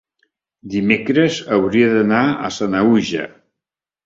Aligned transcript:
dimecres 0.75 1.37
hauria 1.57 1.91
d'anar 1.93 2.23
a 2.31 2.51
Sanaüja. 2.57 3.29